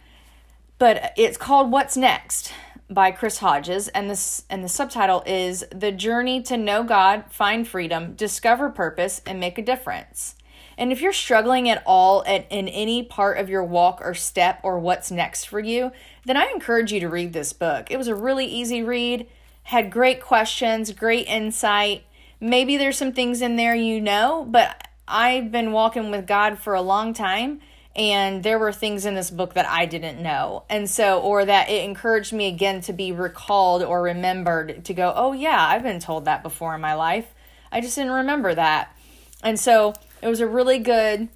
But 0.79 1.13
it's 1.17 1.37
called 1.37 1.71
What's 1.71 1.97
Next 1.97 2.53
by 2.89 3.11
Chris 3.11 3.39
Hodges, 3.39 3.87
and 3.89 4.09
this 4.09 4.43
and 4.49 4.63
the 4.63 4.69
subtitle 4.69 5.23
is 5.25 5.65
The 5.71 5.91
Journey 5.91 6.41
to 6.43 6.55
Know 6.55 6.83
God, 6.83 7.25
Find 7.31 7.67
Freedom, 7.67 8.13
Discover 8.13 8.69
Purpose, 8.69 9.21
and 9.25 9.39
Make 9.39 9.57
a 9.57 9.63
Difference. 9.63 10.35
And 10.77 10.91
if 10.91 11.01
you're 11.01 11.13
struggling 11.13 11.67
at 11.67 11.81
all 11.85 12.23
at, 12.27 12.45
in 12.51 12.67
any 12.67 13.01
part 13.01 13.39
of 13.39 13.49
your 13.49 13.63
walk 13.63 13.99
or 14.03 14.13
step 14.13 14.59
or 14.61 14.77
what's 14.77 15.09
next 15.09 15.45
for 15.45 15.59
you, 15.59 15.91
then 16.25 16.37
I 16.37 16.51
encourage 16.53 16.93
you 16.93 16.99
to 16.99 17.09
read 17.09 17.33
this 17.33 17.51
book. 17.51 17.89
It 17.89 17.97
was 17.97 18.07
a 18.07 18.15
really 18.15 18.45
easy 18.45 18.83
read, 18.83 19.27
had 19.63 19.91
great 19.91 20.21
questions, 20.21 20.91
great 20.91 21.27
insight. 21.27 22.03
Maybe 22.39 22.77
there's 22.77 22.97
some 22.97 23.13
things 23.13 23.41
in 23.41 23.55
there 23.55 23.73
you 23.73 23.99
know, 23.99 24.45
but 24.47 24.87
I've 25.07 25.51
been 25.51 25.71
walking 25.71 26.11
with 26.11 26.27
God 26.27 26.59
for 26.59 26.75
a 26.75 26.81
long 26.81 27.15
time 27.15 27.61
and 27.97 28.43
there 28.43 28.59
were 28.59 28.71
things 28.71 29.05
in 29.07 29.15
this 29.15 29.31
book 29.31 29.55
that 29.55 29.67
I 29.67 29.87
didn't 29.87 30.21
know. 30.21 30.63
And 30.69 30.87
so, 30.87 31.19
or 31.19 31.43
that 31.43 31.69
it 31.69 31.83
encouraged 31.83 32.31
me 32.31 32.47
again 32.47 32.81
to 32.81 32.93
be 32.93 33.11
recalled 33.11 33.81
or 33.81 34.03
remembered 34.03 34.85
to 34.85 34.93
go, 34.93 35.11
oh, 35.15 35.33
yeah, 35.33 35.67
I've 35.67 35.81
been 35.81 35.99
told 35.99 36.25
that 36.25 36.43
before 36.43 36.75
in 36.75 36.81
my 36.81 36.93
life. 36.93 37.33
I 37.71 37.81
just 37.81 37.95
didn't 37.95 38.13
remember 38.13 38.53
that. 38.53 38.95
And 39.43 39.59
so, 39.59 39.93
it 40.21 40.27
was 40.27 40.39
a 40.39 40.47
really 40.47 40.77
good, 40.77 41.27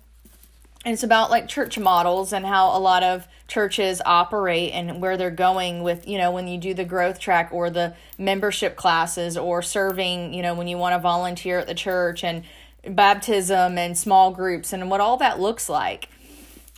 it's 0.85 1.03
about 1.03 1.31
like 1.31 1.47
church 1.47 1.79
models 1.79 2.31
and 2.31 2.45
how 2.45 2.77
a 2.77 2.79
lot 2.79 3.01
of 3.01 3.27
churches 3.47 4.01
operate 4.05 4.71
and 4.71 5.01
where 5.01 5.17
they're 5.17 5.31
going 5.31 5.81
with, 5.81 6.07
you 6.07 6.17
know, 6.17 6.31
when 6.31 6.47
you 6.47 6.59
do 6.59 6.73
the 6.73 6.85
growth 6.85 7.19
track 7.19 7.49
or 7.51 7.69
the 7.69 7.95
membership 8.17 8.75
classes 8.75 9.35
or 9.35 9.61
serving, 9.61 10.33
you 10.33 10.41
know, 10.41 10.53
when 10.53 10.67
you 10.67 10.77
want 10.77 10.93
to 10.93 10.99
volunteer 10.99 11.59
at 11.59 11.67
the 11.67 11.73
church 11.73 12.23
and 12.23 12.43
baptism 12.87 13.77
and 13.77 13.97
small 13.97 14.31
groups 14.31 14.73
and 14.73 14.89
what 14.89 15.01
all 15.01 15.17
that 15.17 15.39
looks 15.39 15.67
like 15.67 16.07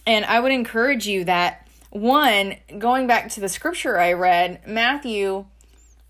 and 0.06 0.26
I 0.26 0.40
would 0.40 0.52
encourage 0.52 1.08
you 1.08 1.24
that 1.26 1.68
one, 1.90 2.56
going 2.80 3.06
back 3.08 3.30
to 3.32 3.40
the 3.40 3.50
scripture 3.50 4.00
I 4.00 4.14
read, 4.14 4.62
Matthew 4.68 5.46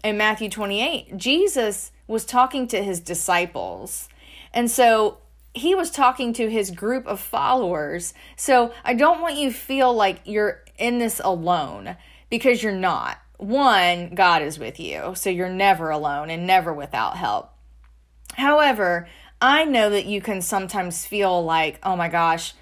in 0.03 0.17
Matthew 0.17 0.49
28, 0.49 1.17
Jesus 1.17 1.91
was 2.07 2.25
talking 2.25 2.67
to 2.67 2.83
his 2.83 2.99
disciples. 2.99 4.09
And 4.53 4.69
so 4.69 5.19
he 5.53 5.75
was 5.75 5.91
talking 5.91 6.33
to 6.33 6.49
his 6.49 6.71
group 6.71 7.05
of 7.05 7.19
followers. 7.19 8.13
So 8.35 8.73
I 8.83 8.93
don't 8.93 9.21
want 9.21 9.35
you 9.35 9.49
to 9.49 9.55
feel 9.55 9.93
like 9.93 10.21
you're 10.25 10.63
in 10.77 10.99
this 10.99 11.21
alone 11.23 11.95
because 12.29 12.63
you're 12.63 12.71
not. 12.71 13.19
One, 13.37 14.15
God 14.15 14.41
is 14.41 14.57
with 14.57 14.79
you, 14.79 15.13
so 15.15 15.29
you're 15.29 15.49
never 15.49 15.89
alone 15.89 16.29
and 16.29 16.47
never 16.47 16.73
without 16.73 17.17
help. 17.17 17.51
However, 18.35 19.07
I 19.41 19.65
know 19.65 19.89
that 19.89 20.05
you 20.05 20.21
can 20.21 20.41
sometimes 20.41 21.05
feel 21.05 21.43
like, 21.43 21.79
oh 21.83 21.95
my 21.95 22.07
gosh, 22.07 22.53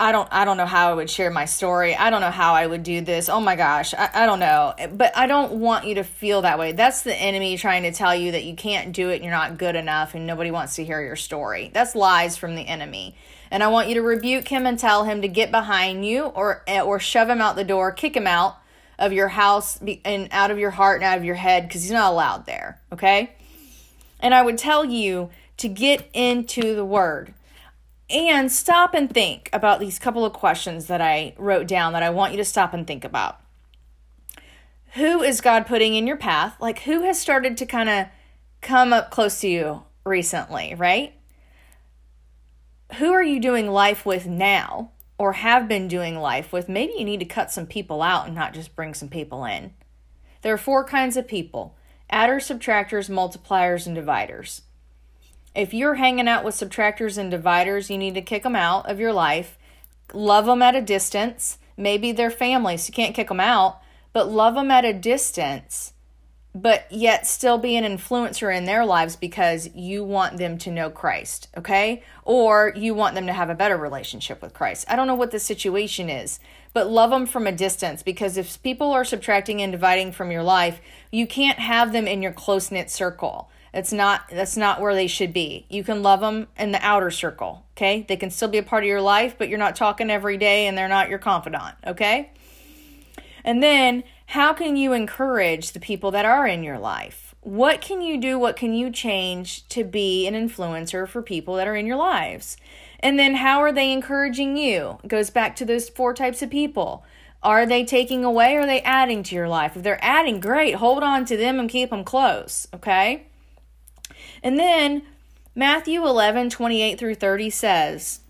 I 0.00 0.10
don't 0.10 0.28
I 0.32 0.44
don't 0.44 0.56
know 0.56 0.66
how 0.66 0.90
I 0.90 0.94
would 0.94 1.08
share 1.08 1.30
my 1.30 1.44
story. 1.44 1.94
I 1.94 2.10
don't 2.10 2.20
know 2.20 2.30
how 2.30 2.54
I 2.54 2.66
would 2.66 2.82
do 2.82 3.02
this. 3.02 3.28
Oh 3.28 3.40
my 3.40 3.54
gosh, 3.54 3.94
I, 3.94 4.10
I 4.12 4.26
don't 4.26 4.40
know. 4.40 4.74
But 4.94 5.16
I 5.16 5.26
don't 5.26 5.54
want 5.54 5.86
you 5.86 5.96
to 5.96 6.04
feel 6.04 6.42
that 6.42 6.58
way. 6.58 6.72
That's 6.72 7.02
the 7.02 7.14
enemy 7.14 7.56
trying 7.56 7.84
to 7.84 7.92
tell 7.92 8.14
you 8.14 8.32
that 8.32 8.44
you 8.44 8.56
can't 8.56 8.92
do 8.92 9.10
it 9.10 9.16
and 9.16 9.24
you're 9.24 9.32
not 9.32 9.58
good 9.58 9.76
enough 9.76 10.14
and 10.14 10.26
nobody 10.26 10.50
wants 10.50 10.74
to 10.76 10.84
hear 10.84 11.00
your 11.00 11.16
story. 11.16 11.70
That's 11.72 11.94
lies 11.94 12.36
from 12.36 12.56
the 12.56 12.62
enemy. 12.62 13.14
And 13.50 13.62
I 13.62 13.68
want 13.68 13.88
you 13.88 13.94
to 13.94 14.02
rebuke 14.02 14.48
him 14.48 14.66
and 14.66 14.78
tell 14.78 15.04
him 15.04 15.22
to 15.22 15.28
get 15.28 15.50
behind 15.50 16.04
you 16.04 16.24
or 16.24 16.64
or 16.68 16.98
shove 16.98 17.28
him 17.28 17.40
out 17.40 17.54
the 17.54 17.64
door, 17.64 17.92
kick 17.92 18.16
him 18.16 18.26
out 18.26 18.56
of 18.98 19.12
your 19.12 19.28
house 19.28 19.78
and 20.04 20.28
out 20.32 20.50
of 20.50 20.58
your 20.58 20.70
heart 20.70 21.00
and 21.00 21.04
out 21.04 21.18
of 21.18 21.24
your 21.24 21.34
head 21.34 21.68
because 21.68 21.82
he's 21.82 21.92
not 21.92 22.12
allowed 22.12 22.46
there, 22.46 22.80
okay? 22.92 23.34
And 24.20 24.34
I 24.34 24.42
would 24.42 24.58
tell 24.58 24.84
you 24.84 25.30
to 25.58 25.68
get 25.68 26.08
into 26.12 26.74
the 26.74 26.84
word 26.84 27.34
and 28.12 28.52
stop 28.52 28.94
and 28.94 29.12
think 29.12 29.48
about 29.52 29.80
these 29.80 29.98
couple 29.98 30.24
of 30.24 30.32
questions 30.32 30.86
that 30.86 31.00
I 31.00 31.34
wrote 31.38 31.66
down 31.66 31.92
that 31.94 32.02
I 32.02 32.10
want 32.10 32.32
you 32.32 32.38
to 32.38 32.44
stop 32.44 32.74
and 32.74 32.86
think 32.86 33.04
about. 33.04 33.40
Who 34.94 35.22
is 35.22 35.40
God 35.40 35.66
putting 35.66 35.94
in 35.94 36.06
your 36.06 36.18
path? 36.18 36.56
Like, 36.60 36.80
who 36.80 37.02
has 37.02 37.18
started 37.18 37.56
to 37.56 37.66
kind 37.66 37.88
of 37.88 38.06
come 38.60 38.92
up 38.92 39.10
close 39.10 39.40
to 39.40 39.48
you 39.48 39.84
recently, 40.04 40.74
right? 40.74 41.14
Who 42.98 43.10
are 43.12 43.22
you 43.22 43.40
doing 43.40 43.70
life 43.70 44.04
with 44.04 44.26
now 44.26 44.90
or 45.16 45.32
have 45.32 45.66
been 45.66 45.88
doing 45.88 46.18
life 46.18 46.52
with? 46.52 46.68
Maybe 46.68 46.92
you 46.98 47.04
need 47.06 47.20
to 47.20 47.26
cut 47.26 47.50
some 47.50 47.66
people 47.66 48.02
out 48.02 48.26
and 48.26 48.34
not 48.34 48.52
just 48.52 48.76
bring 48.76 48.92
some 48.92 49.08
people 49.08 49.46
in. 49.46 49.72
There 50.42 50.52
are 50.52 50.58
four 50.58 50.84
kinds 50.84 51.16
of 51.16 51.26
people 51.26 51.76
adders, 52.10 52.46
subtractors, 52.46 53.08
multipliers, 53.08 53.86
and 53.86 53.94
dividers. 53.94 54.62
If 55.54 55.74
you're 55.74 55.96
hanging 55.96 56.28
out 56.28 56.44
with 56.44 56.54
subtractors 56.54 57.18
and 57.18 57.30
dividers, 57.30 57.90
you 57.90 57.98
need 57.98 58.14
to 58.14 58.22
kick 58.22 58.42
them 58.42 58.56
out 58.56 58.88
of 58.88 58.98
your 58.98 59.12
life. 59.12 59.58
Love 60.14 60.46
them 60.46 60.62
at 60.62 60.74
a 60.74 60.80
distance. 60.80 61.58
Maybe 61.76 62.12
they're 62.12 62.30
family, 62.30 62.76
so 62.76 62.88
you 62.88 62.94
can't 62.94 63.14
kick 63.14 63.28
them 63.28 63.40
out, 63.40 63.80
but 64.12 64.30
love 64.30 64.54
them 64.54 64.70
at 64.70 64.84
a 64.84 64.92
distance, 64.92 65.92
but 66.54 66.86
yet 66.90 67.26
still 67.26 67.58
be 67.58 67.76
an 67.76 67.84
influencer 67.84 68.54
in 68.54 68.64
their 68.64 68.84
lives 68.84 69.16
because 69.16 69.68
you 69.74 70.04
want 70.04 70.38
them 70.38 70.56
to 70.58 70.70
know 70.70 70.90
Christ, 70.90 71.48
okay? 71.56 72.02
Or 72.24 72.72
you 72.74 72.94
want 72.94 73.14
them 73.14 73.26
to 73.26 73.32
have 73.32 73.50
a 73.50 73.54
better 73.54 73.76
relationship 73.76 74.40
with 74.40 74.54
Christ. 74.54 74.86
I 74.88 74.96
don't 74.96 75.06
know 75.06 75.14
what 75.14 75.30
the 75.32 75.38
situation 75.38 76.08
is, 76.08 76.40
but 76.72 76.90
love 76.90 77.10
them 77.10 77.26
from 77.26 77.46
a 77.46 77.52
distance 77.52 78.02
because 78.02 78.36
if 78.38 78.62
people 78.62 78.90
are 78.92 79.04
subtracting 79.04 79.60
and 79.60 79.72
dividing 79.72 80.12
from 80.12 80.30
your 80.30 80.42
life, 80.42 80.80
you 81.10 81.26
can't 81.26 81.58
have 81.58 81.92
them 81.92 82.06
in 82.06 82.22
your 82.22 82.32
close 82.32 82.70
knit 82.70 82.90
circle 82.90 83.50
it's 83.72 83.92
not 83.92 84.28
that's 84.30 84.56
not 84.56 84.80
where 84.80 84.94
they 84.94 85.06
should 85.06 85.32
be. 85.32 85.66
You 85.68 85.82
can 85.84 86.02
love 86.02 86.20
them 86.20 86.48
in 86.58 86.72
the 86.72 86.84
outer 86.84 87.10
circle, 87.10 87.64
okay? 87.76 88.04
They 88.06 88.16
can 88.16 88.30
still 88.30 88.48
be 88.48 88.58
a 88.58 88.62
part 88.62 88.84
of 88.84 88.88
your 88.88 89.00
life, 89.00 89.36
but 89.38 89.48
you're 89.48 89.58
not 89.58 89.76
talking 89.76 90.10
every 90.10 90.36
day 90.36 90.66
and 90.66 90.76
they're 90.76 90.88
not 90.88 91.08
your 91.08 91.18
confidant, 91.18 91.74
okay? 91.86 92.30
And 93.44 93.62
then 93.62 94.04
how 94.26 94.52
can 94.52 94.76
you 94.76 94.92
encourage 94.92 95.72
the 95.72 95.80
people 95.80 96.10
that 96.12 96.24
are 96.24 96.46
in 96.46 96.62
your 96.62 96.78
life? 96.78 97.34
What 97.40 97.80
can 97.80 98.00
you 98.00 98.20
do? 98.20 98.38
What 98.38 98.56
can 98.56 98.72
you 98.72 98.90
change 98.90 99.66
to 99.70 99.82
be 99.82 100.26
an 100.26 100.34
influencer 100.34 101.08
for 101.08 101.22
people 101.22 101.56
that 101.56 101.66
are 101.66 101.74
in 101.74 101.86
your 101.86 101.96
lives? 101.96 102.56
And 103.00 103.18
then 103.18 103.34
how 103.34 103.60
are 103.60 103.72
they 103.72 103.90
encouraging 103.90 104.56
you? 104.56 104.98
It 105.02 105.08
goes 105.08 105.30
back 105.30 105.56
to 105.56 105.64
those 105.64 105.88
four 105.88 106.14
types 106.14 106.40
of 106.40 106.50
people. 106.50 107.04
Are 107.42 107.66
they 107.66 107.84
taking 107.84 108.24
away 108.24 108.54
or 108.54 108.60
are 108.60 108.66
they 108.66 108.80
adding 108.82 109.24
to 109.24 109.34
your 109.34 109.48
life? 109.48 109.76
If 109.76 109.82
they're 109.82 110.02
adding, 110.04 110.38
great. 110.38 110.76
Hold 110.76 111.02
on 111.02 111.24
to 111.24 111.36
them 111.36 111.58
and 111.58 111.68
keep 111.68 111.90
them 111.90 112.04
close, 112.04 112.68
okay? 112.72 113.26
And 114.42 114.58
then 114.58 115.02
Matthew 115.54 116.04
11, 116.04 116.50
28 116.50 116.98
through 116.98 117.14
30 117.14 117.50
says, 117.50 118.20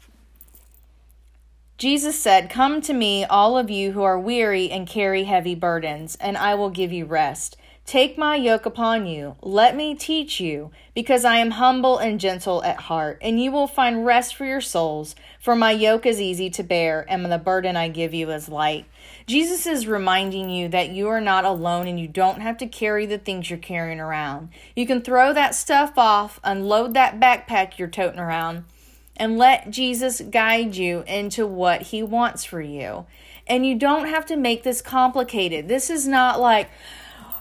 Jesus 1.79 2.21
said, 2.21 2.51
Come 2.51 2.81
to 2.83 2.93
me, 2.93 3.25
all 3.25 3.59
of 3.59 3.71
you 3.71 3.93
who 3.93 4.03
are 4.03 4.19
weary 4.19 4.71
and 4.71 4.87
carry 4.87 5.25
heavy 5.25 5.55
burdens, 5.55 6.17
and 6.21 6.37
I 6.37 6.55
will 6.55 6.71
give 6.71 6.93
you 6.93 7.05
rest. 7.05 7.57
Take 7.93 8.17
my 8.17 8.37
yoke 8.37 8.65
upon 8.65 9.05
you. 9.05 9.37
Let 9.43 9.77
me 9.77 9.95
teach 9.95 10.41
you, 10.41 10.71
because 10.95 11.27
I 11.27 11.37
am 11.37 11.51
humble 11.51 11.99
and 11.99 12.19
gentle 12.19 12.65
at 12.65 12.79
heart, 12.81 13.19
and 13.21 13.39
you 13.39 13.53
will 13.53 13.67
find 13.67 14.07
rest 14.07 14.35
for 14.35 14.47
your 14.47 14.63
souls. 14.63 15.15
For 15.39 15.55
my 15.55 15.73
yoke 15.73 16.07
is 16.07 16.19
easy 16.19 16.49
to 16.49 16.63
bear, 16.63 17.05
and 17.07 17.31
the 17.31 17.37
burden 17.37 17.77
I 17.77 17.89
give 17.89 18.15
you 18.15 18.31
is 18.31 18.49
light. 18.49 18.87
Jesus 19.27 19.67
is 19.67 19.87
reminding 19.87 20.49
you 20.49 20.69
that 20.69 20.89
you 20.89 21.09
are 21.09 21.21
not 21.21 21.45
alone 21.45 21.87
and 21.87 22.01
you 22.01 22.09
don't 22.09 22.41
have 22.41 22.57
to 22.57 22.67
carry 22.67 23.05
the 23.05 23.19
things 23.19 23.51
you're 23.51 23.59
carrying 23.59 24.01
around. 24.01 24.49
You 24.75 24.87
can 24.87 25.03
throw 25.03 25.35
that 25.35 25.55
stuff 25.55 25.99
off, 25.99 26.41
unload 26.43 26.95
that 26.95 27.21
backpack 27.21 27.77
you're 27.77 27.89
toting 27.89 28.21
around, 28.21 28.65
and 29.19 29.37
let 29.37 29.71
Jesus 29.71 30.23
guide 30.23 30.77
you 30.77 31.05
into 31.07 31.47
what 31.47 31.83
he 31.83 32.03
wants 32.03 32.43
for 32.43 32.63
you. 32.63 33.05
And 33.47 33.67
you 33.67 33.75
don't 33.75 34.09
have 34.09 34.25
to 34.27 34.37
make 34.37 34.63
this 34.63 34.81
complicated. 34.81 35.69
This 35.69 35.91
is 35.91 36.09
not 36.09 36.41
like, 36.41 36.71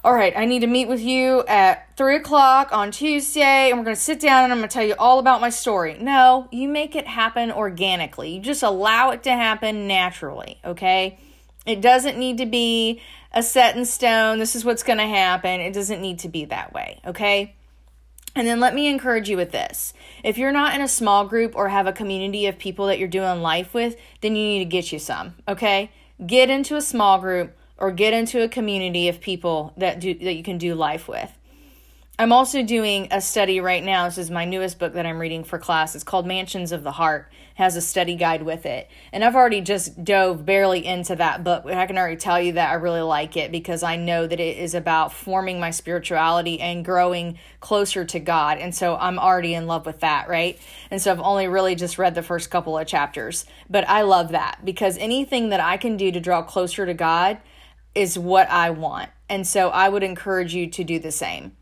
all 0.03 0.13
right, 0.13 0.33
I 0.35 0.45
need 0.45 0.61
to 0.61 0.67
meet 0.67 0.87
with 0.87 1.01
you 1.01 1.43
at 1.47 1.95
three 1.95 2.15
o'clock 2.15 2.69
on 2.71 2.89
Tuesday, 2.89 3.69
and 3.69 3.77
we're 3.77 3.85
going 3.85 3.95
to 3.95 4.01
sit 4.01 4.19
down 4.19 4.45
and 4.45 4.51
I'm 4.51 4.57
going 4.57 4.67
to 4.67 4.73
tell 4.73 4.85
you 4.85 4.95
all 4.97 5.19
about 5.19 5.41
my 5.41 5.49
story. 5.49 5.95
No, 5.99 6.47
you 6.51 6.67
make 6.67 6.95
it 6.95 7.05
happen 7.05 7.51
organically. 7.51 8.35
You 8.35 8.41
just 8.41 8.63
allow 8.63 9.11
it 9.11 9.21
to 9.23 9.31
happen 9.31 9.87
naturally, 9.87 10.59
okay? 10.65 11.19
It 11.67 11.81
doesn't 11.81 12.17
need 12.17 12.39
to 12.39 12.47
be 12.47 12.99
a 13.31 13.43
set 13.43 13.75
in 13.75 13.85
stone. 13.85 14.39
This 14.39 14.55
is 14.55 14.65
what's 14.65 14.81
going 14.81 14.97
to 14.97 15.05
happen. 15.05 15.61
It 15.61 15.73
doesn't 15.73 16.01
need 16.01 16.17
to 16.19 16.29
be 16.29 16.45
that 16.45 16.73
way, 16.73 16.99
okay? 17.05 17.55
And 18.35 18.47
then 18.47 18.59
let 18.59 18.73
me 18.73 18.87
encourage 18.87 19.29
you 19.29 19.37
with 19.37 19.51
this. 19.51 19.93
If 20.23 20.39
you're 20.39 20.51
not 20.51 20.73
in 20.73 20.81
a 20.81 20.87
small 20.87 21.25
group 21.27 21.55
or 21.55 21.69
have 21.69 21.85
a 21.85 21.93
community 21.93 22.47
of 22.47 22.57
people 22.57 22.87
that 22.87 22.97
you're 22.97 23.07
doing 23.07 23.43
life 23.43 23.75
with, 23.75 23.97
then 24.21 24.35
you 24.35 24.43
need 24.43 24.59
to 24.59 24.65
get 24.65 24.91
you 24.91 24.97
some, 24.97 25.35
okay? 25.47 25.91
Get 26.25 26.49
into 26.49 26.75
a 26.75 26.81
small 26.81 27.19
group 27.19 27.55
or 27.81 27.91
get 27.91 28.13
into 28.13 28.43
a 28.43 28.47
community 28.47 29.09
of 29.09 29.19
people 29.19 29.73
that 29.75 29.99
do 29.99 30.13
that 30.13 30.35
you 30.35 30.43
can 30.43 30.59
do 30.59 30.75
life 30.75 31.07
with. 31.07 31.35
I'm 32.19 32.31
also 32.31 32.61
doing 32.61 33.07
a 33.09 33.19
study 33.19 33.59
right 33.59 33.83
now. 33.83 34.05
This 34.05 34.19
is 34.19 34.29
my 34.29 34.45
newest 34.45 34.77
book 34.77 34.93
that 34.93 35.07
I'm 35.07 35.17
reading 35.17 35.43
for 35.43 35.57
class. 35.57 35.95
It's 35.95 36.03
called 36.03 36.27
Mansions 36.27 36.71
of 36.71 36.83
the 36.83 36.91
Heart. 36.91 37.31
It 37.31 37.37
has 37.55 37.75
a 37.75 37.81
study 37.81 38.15
guide 38.15 38.43
with 38.43 38.67
it. 38.67 38.87
And 39.11 39.23
I've 39.23 39.35
already 39.35 39.61
just 39.61 40.03
dove 40.03 40.45
barely 40.45 40.85
into 40.85 41.15
that 41.15 41.43
book, 41.43 41.63
but 41.63 41.73
I 41.73 41.87
can 41.87 41.97
already 41.97 42.17
tell 42.17 42.39
you 42.39 42.51
that 42.51 42.69
I 42.69 42.75
really 42.75 43.01
like 43.01 43.35
it 43.37 43.51
because 43.51 43.81
I 43.81 43.95
know 43.95 44.27
that 44.27 44.39
it 44.39 44.57
is 44.57 44.75
about 44.75 45.13
forming 45.13 45.59
my 45.59 45.71
spirituality 45.71 46.61
and 46.61 46.85
growing 46.85 47.39
closer 47.59 48.05
to 48.05 48.19
God. 48.19 48.59
And 48.59 48.75
so 48.75 48.95
I'm 48.97 49.17
already 49.17 49.55
in 49.55 49.65
love 49.65 49.87
with 49.87 50.01
that, 50.01 50.29
right? 50.29 50.59
And 50.91 51.01
so 51.01 51.11
I've 51.11 51.19
only 51.19 51.47
really 51.47 51.73
just 51.73 51.97
read 51.97 52.13
the 52.13 52.21
first 52.21 52.51
couple 52.51 52.77
of 52.77 52.85
chapters. 52.85 53.45
But 53.67 53.89
I 53.89 54.03
love 54.03 54.29
that 54.29 54.59
because 54.63 54.95
anything 54.99 55.49
that 55.49 55.59
I 55.59 55.77
can 55.77 55.97
do 55.97 56.11
to 56.11 56.19
draw 56.19 56.43
closer 56.43 56.85
to 56.85 56.93
God 56.93 57.39
is 57.95 58.17
what 58.17 58.49
I 58.49 58.69
want. 58.69 59.09
And 59.29 59.47
so 59.47 59.69
I 59.69 59.89
would 59.89 60.03
encourage 60.03 60.53
you 60.53 60.67
to 60.67 60.83
do 60.83 60.99
the 60.99 61.11
same. 61.11 61.53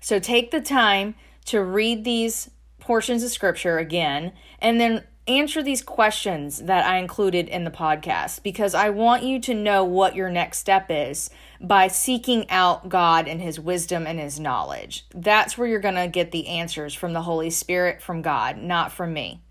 So 0.00 0.18
take 0.18 0.50
the 0.50 0.60
time 0.60 1.14
to 1.46 1.62
read 1.62 2.04
these 2.04 2.50
portions 2.78 3.22
of 3.22 3.30
scripture 3.30 3.78
again 3.78 4.32
and 4.58 4.80
then 4.80 5.04
answer 5.28 5.62
these 5.62 5.82
questions 5.82 6.60
that 6.60 6.84
I 6.84 6.96
included 6.96 7.48
in 7.48 7.64
the 7.64 7.70
podcast 7.70 8.42
because 8.42 8.74
I 8.74 8.90
want 8.90 9.22
you 9.22 9.38
to 9.40 9.54
know 9.54 9.84
what 9.84 10.16
your 10.16 10.30
next 10.30 10.58
step 10.58 10.86
is 10.88 11.30
by 11.60 11.88
seeking 11.88 12.48
out 12.50 12.88
God 12.88 13.28
and 13.28 13.40
His 13.40 13.60
wisdom 13.60 14.06
and 14.06 14.18
His 14.18 14.40
knowledge. 14.40 15.06
That's 15.14 15.56
where 15.56 15.68
you're 15.68 15.78
going 15.78 15.94
to 15.94 16.08
get 16.08 16.32
the 16.32 16.48
answers 16.48 16.94
from 16.94 17.12
the 17.12 17.22
Holy 17.22 17.50
Spirit, 17.50 18.02
from 18.02 18.22
God, 18.22 18.56
not 18.56 18.92
from 18.92 19.12
me. 19.12 19.42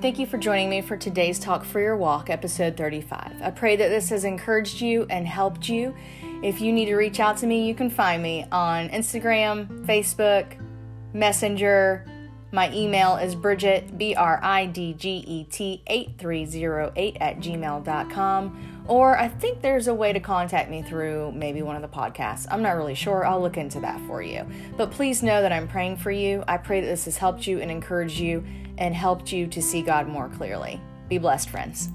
Thank 0.00 0.18
you 0.18 0.26
for 0.26 0.38
joining 0.38 0.70
me 0.70 0.80
for 0.80 0.96
today's 0.96 1.38
Talk 1.38 1.62
for 1.62 1.78
Your 1.78 1.94
Walk, 1.94 2.30
episode 2.30 2.74
35. 2.74 3.42
I 3.42 3.50
pray 3.50 3.76
that 3.76 3.88
this 3.90 4.08
has 4.08 4.24
encouraged 4.24 4.80
you 4.80 5.06
and 5.10 5.26
helped 5.26 5.68
you. 5.68 5.94
If 6.42 6.62
you 6.62 6.72
need 6.72 6.86
to 6.86 6.96
reach 6.96 7.20
out 7.20 7.36
to 7.38 7.46
me, 7.46 7.68
you 7.68 7.74
can 7.74 7.90
find 7.90 8.22
me 8.22 8.46
on 8.50 8.88
Instagram, 8.88 9.84
Facebook, 9.84 10.58
Messenger. 11.12 12.06
My 12.50 12.72
email 12.72 13.16
is 13.16 13.34
Bridget, 13.34 13.98
B 13.98 14.14
R 14.14 14.40
I 14.42 14.64
D 14.64 14.94
G 14.94 15.22
E 15.26 15.44
T 15.44 15.82
8308 15.86 17.18
at 17.20 17.36
gmail.com. 17.40 18.79
Or 18.90 19.16
I 19.16 19.28
think 19.28 19.62
there's 19.62 19.86
a 19.86 19.94
way 19.94 20.12
to 20.12 20.18
contact 20.18 20.68
me 20.68 20.82
through 20.82 21.30
maybe 21.30 21.62
one 21.62 21.76
of 21.76 21.82
the 21.82 21.88
podcasts. 21.88 22.44
I'm 22.50 22.60
not 22.60 22.72
really 22.72 22.96
sure. 22.96 23.24
I'll 23.24 23.40
look 23.40 23.56
into 23.56 23.78
that 23.80 24.00
for 24.08 24.20
you. 24.20 24.44
But 24.76 24.90
please 24.90 25.22
know 25.22 25.40
that 25.42 25.52
I'm 25.52 25.68
praying 25.68 25.98
for 25.98 26.10
you. 26.10 26.42
I 26.48 26.56
pray 26.56 26.80
that 26.80 26.88
this 26.88 27.04
has 27.04 27.16
helped 27.16 27.46
you 27.46 27.60
and 27.60 27.70
encouraged 27.70 28.18
you 28.18 28.44
and 28.78 28.92
helped 28.92 29.30
you 29.30 29.46
to 29.46 29.62
see 29.62 29.80
God 29.80 30.08
more 30.08 30.28
clearly. 30.28 30.80
Be 31.08 31.18
blessed, 31.18 31.50
friends. 31.50 31.90